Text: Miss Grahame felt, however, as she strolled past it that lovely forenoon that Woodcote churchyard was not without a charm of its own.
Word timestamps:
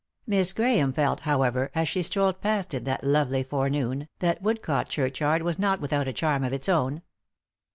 Miss 0.25 0.51
Grahame 0.51 0.91
felt, 0.95 1.19
however, 1.19 1.69
as 1.75 1.87
she 1.87 2.01
strolled 2.01 2.41
past 2.41 2.73
it 2.73 2.85
that 2.85 3.03
lovely 3.03 3.43
forenoon 3.43 4.07
that 4.17 4.41
Woodcote 4.41 4.87
churchyard 4.89 5.43
was 5.43 5.59
not 5.59 5.79
without 5.79 6.07
a 6.07 6.13
charm 6.13 6.43
of 6.43 6.53
its 6.53 6.67
own. 6.67 7.03